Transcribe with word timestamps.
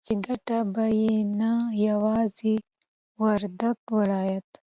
چې 0.05 0.13
گټه 0.25 0.57
به 0.73 0.85
يې 1.01 1.15
نه 1.39 1.51
يوازې 1.87 2.55
وردگ 3.21 3.77
ولايت 3.97 4.47